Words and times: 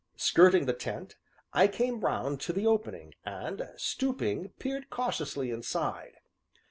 Skirting 0.17 0.65
the 0.65 0.73
tent, 0.73 1.15
I 1.53 1.67
came 1.67 1.99
round 1.99 2.41
to 2.41 2.53
the 2.53 2.65
opening, 2.65 3.13
and 3.23 3.69
stooping, 3.77 4.49
peered 4.57 4.89
cautiously 4.89 5.51
inside. 5.51 6.13